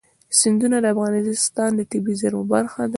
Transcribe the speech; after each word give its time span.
سیندونه 0.39 0.77
د 0.81 0.85
افغانستان 0.93 1.71
د 1.75 1.81
طبیعي 1.91 2.15
زیرمو 2.21 2.45
برخه 2.53 2.79
ده. 2.87 2.89